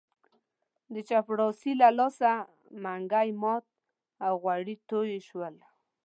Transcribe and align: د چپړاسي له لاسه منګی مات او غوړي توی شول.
د 0.93 0.95
چپړاسي 1.09 1.71
له 1.81 1.89
لاسه 1.99 2.31
منګی 2.83 3.29
مات 3.41 3.65
او 4.25 4.33
غوړي 4.43 4.75
توی 4.89 5.13
شول. 5.27 5.55